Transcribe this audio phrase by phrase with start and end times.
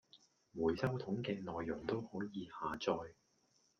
[0.59, 3.13] 回收桶既內容都可以下載